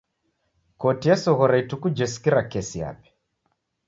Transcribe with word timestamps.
Koti 0.85 1.11
esoghora 1.15 1.59
ituku 1.63 1.91
jesikira 1.99 2.41
kesi 2.55 2.81
yape. 2.85 3.13